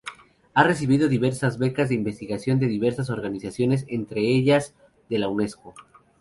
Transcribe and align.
Ha 0.55 0.63
recibido 0.63 1.07
diversas 1.07 1.59
becas 1.59 1.89
de 1.89 1.93
investigación 1.93 2.57
de 2.57 2.65
diversas 2.65 3.11
organizaciones 3.11 3.85
entre 3.87 4.21
ellas 4.21 4.73
de 5.09 5.19
la 5.19 5.27
Unesco. 5.27 5.75